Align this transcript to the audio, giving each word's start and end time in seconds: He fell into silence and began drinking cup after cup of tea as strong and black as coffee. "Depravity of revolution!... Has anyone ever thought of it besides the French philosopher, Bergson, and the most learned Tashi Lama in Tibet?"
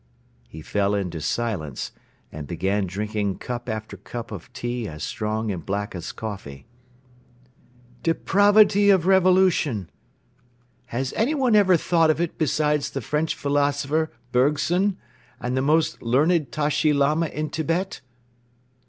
He 0.47 0.63
fell 0.63 0.95
into 0.95 1.21
silence 1.21 1.91
and 2.31 2.47
began 2.47 2.87
drinking 2.87 3.37
cup 3.37 3.69
after 3.69 3.97
cup 3.97 4.31
of 4.31 4.51
tea 4.51 4.87
as 4.87 5.03
strong 5.03 5.51
and 5.51 5.63
black 5.63 5.93
as 5.93 6.11
coffee. 6.11 6.65
"Depravity 8.01 8.89
of 8.89 9.05
revolution!... 9.05 9.91
Has 10.87 11.13
anyone 11.13 11.55
ever 11.55 11.77
thought 11.77 12.09
of 12.09 12.19
it 12.19 12.39
besides 12.39 12.89
the 12.89 13.01
French 13.01 13.35
philosopher, 13.35 14.11
Bergson, 14.31 14.97
and 15.39 15.55
the 15.55 15.61
most 15.61 16.01
learned 16.01 16.51
Tashi 16.51 16.93
Lama 16.93 17.27
in 17.27 17.51
Tibet?" 17.51 18.01